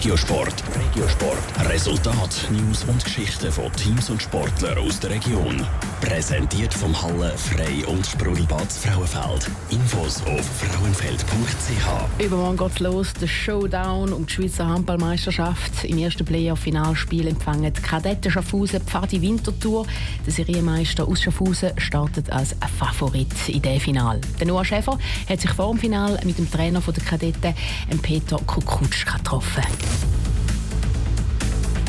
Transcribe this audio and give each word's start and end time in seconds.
Regiosport. 0.00 0.54
Regiosport. 0.74 1.68
Resultat, 1.68 2.48
News 2.50 2.84
und 2.84 3.04
Geschichten 3.04 3.52
von 3.52 3.70
Teams 3.74 4.08
und 4.08 4.22
Sportlern 4.22 4.78
aus 4.78 4.98
der 4.98 5.10
Region. 5.10 5.62
Präsentiert 6.00 6.72
vom 6.72 7.02
Halle 7.02 7.36
Frei 7.36 7.86
und 7.86 8.06
Sprudelbad 8.06 8.72
Frauenfeld. 8.72 9.50
Infos 9.68 10.22
auf 10.22 10.40
frauenfeld.ch. 10.40 12.24
Übermorgen 12.24 12.56
geht's 12.56 12.80
los. 12.80 13.12
Der 13.20 13.26
Showdown 13.26 14.14
um 14.14 14.24
die 14.24 14.32
Schweizer 14.32 14.66
Handballmeisterschaft. 14.66 15.84
Im 15.84 15.98
ersten 15.98 16.24
Playoff-Finalspiel 16.24 17.26
empfangen 17.26 17.70
die 17.70 17.82
Kadetten 17.82 18.32
Schaffhausen 18.32 18.80
Pfadi 18.80 19.20
Winterthur. 19.20 19.86
Der 20.24 20.32
Serienmeister 20.32 21.06
aus 21.06 21.20
Schaffhausen 21.20 21.78
startet 21.78 22.32
als 22.32 22.56
Favorit 22.78 23.34
in 23.48 23.60
diesem 23.60 23.80
Final. 23.80 24.18
Der 24.38 24.46
Noah 24.46 24.64
Schäfer 24.64 24.98
hat 25.28 25.40
sich 25.42 25.50
vor 25.50 25.70
dem 25.72 25.78
Final 25.78 26.18
mit 26.24 26.38
dem 26.38 26.50
Trainer 26.50 26.80
der 26.80 27.04
Kadetten, 27.04 27.54
Peter 28.00 28.38
Kukutschka, 28.46 29.18
getroffen. 29.18 29.89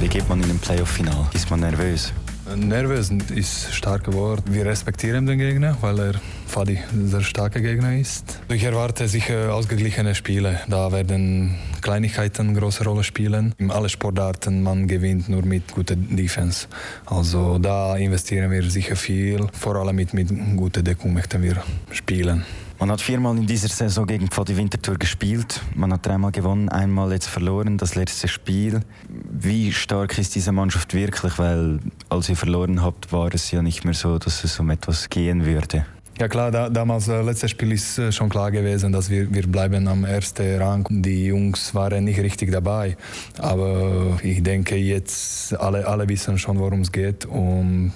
Wie 0.00 0.08
geht 0.08 0.26
man 0.30 0.42
in 0.42 0.48
ein 0.48 0.58
Playoff-Final? 0.58 1.28
Ist 1.34 1.50
man 1.50 1.60
nervös? 1.60 2.14
Nervös 2.56 3.10
ist 3.10 3.66
ein 3.68 3.72
starkes 3.72 4.14
Wort. 4.14 4.42
Wir 4.46 4.64
respektieren 4.64 5.26
den 5.26 5.38
Gegner, 5.38 5.76
weil 5.82 5.98
er 6.00 6.14
Fadi 6.46 6.78
sehr 7.04 7.20
starker 7.20 7.60
Gegner 7.60 7.94
ist. 7.98 8.40
Ich 8.48 8.64
erwarte 8.64 9.08
sicher 9.08 9.52
ausgeglichene 9.52 10.14
Spiele. 10.14 10.58
Da 10.68 10.90
werden 10.90 11.56
Kleinigkeiten 11.82 12.48
eine 12.48 12.58
große 12.58 12.82
Rolle 12.84 13.04
spielen. 13.04 13.54
In 13.58 13.70
allen 13.70 13.90
Sportarten 13.90 14.62
man 14.62 14.88
gewinnt 14.88 15.28
nur 15.28 15.42
mit 15.42 15.70
guter 15.70 15.96
Defense. 15.96 16.66
Also 17.04 17.58
da 17.58 17.94
investieren 17.98 18.50
wir 18.50 18.62
sicher 18.70 18.96
viel. 18.96 19.48
Vor 19.52 19.76
allem 19.76 19.96
mit, 19.96 20.14
mit 20.14 20.30
guter 20.56 20.82
Deckung 20.82 21.12
möchten 21.12 21.42
wir 21.42 21.62
spielen. 21.92 22.46
Man 22.80 22.90
hat 22.90 23.02
viermal 23.02 23.36
in 23.36 23.46
dieser 23.46 23.68
Saison 23.68 24.06
gegen 24.06 24.28
Pfadi 24.28 24.56
Winterthur 24.56 24.96
gespielt. 24.96 25.60
Man 25.74 25.92
hat 25.92 26.06
dreimal 26.06 26.32
gewonnen, 26.32 26.70
einmal 26.70 27.12
jetzt 27.12 27.26
verloren, 27.26 27.76
das 27.76 27.94
letzte 27.94 28.26
Spiel. 28.26 28.80
Wie 29.06 29.70
stark 29.70 30.16
ist 30.16 30.34
diese 30.34 30.50
Mannschaft 30.50 30.94
wirklich? 30.94 31.38
Weil 31.38 31.80
als 32.08 32.30
ihr 32.30 32.36
verloren 32.36 32.82
habt, 32.82 33.12
war 33.12 33.34
es 33.34 33.50
ja 33.50 33.60
nicht 33.60 33.84
mehr 33.84 33.92
so, 33.92 34.18
dass 34.18 34.44
es 34.44 34.58
um 34.58 34.70
etwas 34.70 35.10
gehen 35.10 35.44
würde. 35.44 35.84
Ja 36.18 36.28
klar, 36.28 36.50
da, 36.50 36.70
damals, 36.70 37.08
äh, 37.08 37.20
letztes 37.20 37.50
Spiel 37.50 37.72
ist 37.72 37.98
äh, 37.98 38.12
schon 38.12 38.30
klar 38.30 38.50
gewesen, 38.50 38.92
dass 38.92 39.10
wir, 39.10 39.32
wir 39.32 39.46
bleiben 39.46 39.86
am 39.86 40.04
ersten 40.06 40.58
Rang. 40.58 40.86
Die 40.88 41.26
Jungs 41.26 41.74
waren 41.74 42.04
nicht 42.04 42.20
richtig 42.20 42.50
dabei, 42.50 42.96
aber 43.38 44.18
ich 44.22 44.42
denke 44.42 44.76
jetzt, 44.76 45.54
alle, 45.58 45.86
alle 45.86 46.08
wissen 46.08 46.38
schon, 46.38 46.58
worum 46.58 46.80
es 46.80 46.92
geht 46.92 47.26
und 47.26 47.92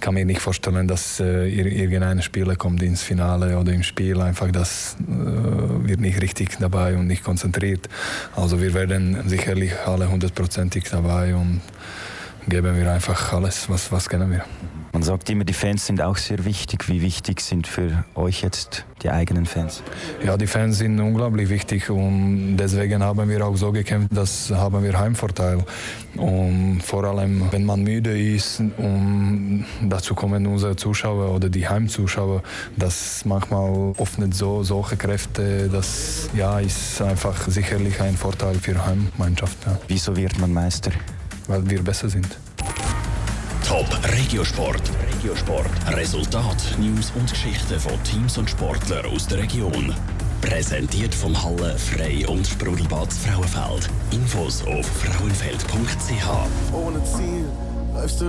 kann 0.00 0.14
mir 0.14 0.24
nicht 0.24 0.40
vorstellen, 0.40 0.88
dass 0.88 1.20
äh, 1.20 1.48
irgendein 1.48 2.22
Spieler 2.22 2.56
kommt 2.56 2.82
ins 2.82 3.02
Finale 3.02 3.58
oder 3.58 3.72
im 3.72 3.82
Spiel 3.82 4.20
einfach, 4.20 4.50
das 4.50 4.96
äh, 5.00 5.88
wird 5.88 6.00
nicht 6.00 6.20
richtig 6.20 6.58
dabei 6.58 6.96
und 6.96 7.06
nicht 7.06 7.22
konzentriert. 7.22 7.88
Also 8.34 8.60
wir 8.60 8.74
werden 8.74 9.28
sicherlich 9.28 9.72
alle 9.86 10.10
hundertprozentig 10.10 10.84
dabei 10.90 11.34
und 11.34 11.60
geben 12.48 12.76
wir 12.76 12.92
einfach 12.92 13.32
alles, 13.32 13.68
was, 13.68 13.90
was 13.92 14.08
können 14.08 14.30
wir. 14.30 14.44
Man 14.92 15.02
sagt 15.04 15.30
immer, 15.30 15.44
die 15.44 15.52
Fans 15.52 15.86
sind 15.86 16.02
auch 16.02 16.16
sehr 16.16 16.44
wichtig. 16.44 16.88
Wie 16.88 17.00
wichtig 17.00 17.40
sind 17.40 17.68
für 17.68 18.04
euch 18.16 18.42
jetzt 18.42 18.84
die 19.02 19.10
eigenen 19.10 19.46
Fans? 19.46 19.84
Ja, 20.24 20.36
die 20.36 20.48
Fans 20.48 20.78
sind 20.78 20.98
unglaublich 20.98 21.48
wichtig 21.48 21.88
und 21.90 22.56
deswegen 22.56 23.02
haben 23.02 23.28
wir 23.28 23.46
auch 23.46 23.56
so 23.56 23.70
gekämpft, 23.70 24.08
dass 24.16 24.50
haben 24.50 24.82
wir 24.82 24.98
Heimvorteil. 24.98 25.64
Und 26.16 26.82
vor 26.82 27.04
allem, 27.04 27.44
wenn 27.52 27.64
man 27.64 27.84
müde 27.84 28.20
ist 28.20 28.58
und 28.58 29.64
dazu 29.82 30.16
kommen 30.16 30.44
unsere 30.48 30.74
Zuschauer 30.74 31.36
oder 31.36 31.48
die 31.48 31.68
Heimzuschauer, 31.68 32.42
das 32.76 33.24
manchmal 33.24 33.94
öffnet 33.96 34.34
so 34.34 34.64
solche 34.64 34.96
Kräfte, 34.96 35.68
das 35.68 36.28
ja 36.34 36.58
ist 36.58 37.00
einfach 37.00 37.46
sicherlich 37.46 38.00
ein 38.00 38.16
Vorteil 38.16 38.56
für 38.56 38.84
Heimmannschaft. 38.84 39.58
Ja. 39.66 39.78
Wieso 39.86 40.16
wird 40.16 40.36
man 40.40 40.52
Meister? 40.52 40.90
Weil 41.50 41.68
wir 41.68 41.82
besser 41.82 42.08
sind. 42.08 42.28
Top 43.66 43.88
Regiosport. 44.04 44.82
Regiosport. 45.16 45.66
Resultat, 45.88 46.56
News 46.78 47.10
und 47.16 47.28
Geschichten 47.28 47.80
von 47.80 48.00
Teams 48.04 48.38
und 48.38 48.48
Sportlern 48.48 49.04
aus 49.06 49.26
der 49.26 49.38
Region. 49.38 49.92
Präsentiert 50.42 51.12
vom 51.12 51.34
Halle 51.42 51.76
Frei 51.76 52.24
und 52.28 52.46
Sprudelbad 52.46 53.12
Frauenfeld. 53.12 53.90
Infos 54.12 54.64
auf 54.64 54.86
frauenfeld.ch. 54.86 56.72
Ohne 56.72 57.02
Ziel 57.02 57.44
läufst 57.94 58.20
du 58.20 58.26